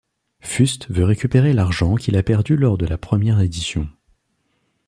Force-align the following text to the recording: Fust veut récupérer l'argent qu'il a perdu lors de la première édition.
Fust 0.39 0.87
veut 0.89 1.03
récupérer 1.03 1.53
l'argent 1.53 1.93
qu'il 1.93 2.17
a 2.17 2.23
perdu 2.23 2.55
lors 2.57 2.75
de 2.79 2.87
la 2.87 2.97
première 2.97 3.39
édition. 3.39 3.87